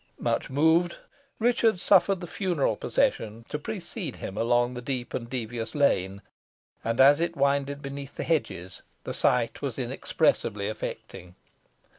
[0.17, 0.95] Much moved,
[1.37, 6.23] Richard suffered the funeral procession to precede him along the deep and devious lane,
[6.83, 11.35] and as it winded beneath the hedges, the sight was inexpressibly affecting.